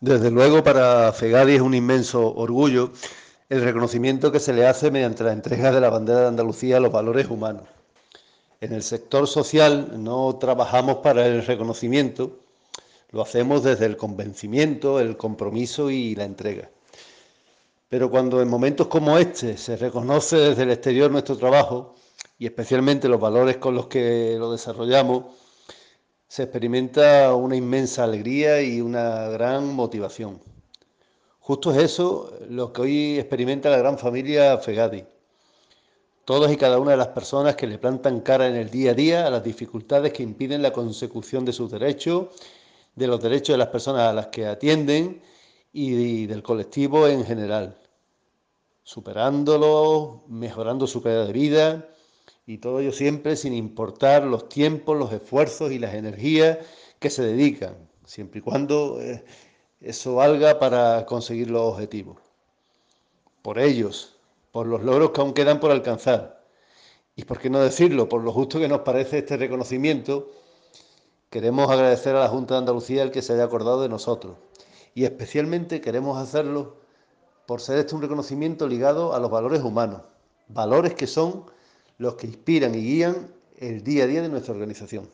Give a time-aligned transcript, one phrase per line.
[0.00, 2.90] Desde luego para Fegadi es un inmenso orgullo
[3.50, 6.80] el reconocimiento que se le hace mediante la entrega de la bandera de Andalucía a
[6.80, 7.64] los valores humanos.
[8.62, 12.38] En el sector social no trabajamos para el reconocimiento,
[13.10, 16.70] lo hacemos desde el convencimiento, el compromiso y la entrega.
[17.90, 21.94] Pero cuando en momentos como este se reconoce desde el exterior nuestro trabajo
[22.38, 25.24] y especialmente los valores con los que lo desarrollamos,
[26.30, 30.40] se experimenta una inmensa alegría y una gran motivación.
[31.40, 35.04] Justo es eso lo que hoy experimenta la gran familia Fegadi.
[36.24, 38.94] Todas y cada una de las personas que le plantan cara en el día a
[38.94, 42.28] día a las dificultades que impiden la consecución de sus derechos,
[42.94, 45.20] de los derechos de las personas a las que atienden
[45.72, 47.76] y del colectivo en general,
[48.84, 51.89] superándolo, mejorando su calidad de vida
[52.50, 56.58] y todo ello siempre sin importar los tiempos, los esfuerzos y las energías
[56.98, 59.24] que se dedican, siempre y cuando eh,
[59.80, 62.18] eso valga para conseguir los objetivos.
[63.42, 64.16] Por ellos,
[64.50, 66.44] por los logros que aún quedan por alcanzar
[67.14, 70.32] y, por qué no decirlo, por lo justo que nos parece este reconocimiento,
[71.30, 74.38] queremos agradecer a la Junta de Andalucía el que se haya acordado de nosotros
[74.92, 76.78] y especialmente queremos hacerlo
[77.46, 80.02] por ser este un reconocimiento ligado a los valores humanos,
[80.48, 81.44] valores que son
[82.00, 85.06] los que inspiran y guían el día a día de nuestra organización.